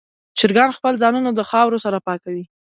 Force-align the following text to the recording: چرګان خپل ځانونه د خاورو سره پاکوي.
چرګان 0.37 0.69
خپل 0.77 0.93
ځانونه 1.01 1.29
د 1.33 1.39
خاورو 1.49 1.77
سره 1.85 1.97
پاکوي. 2.07 2.43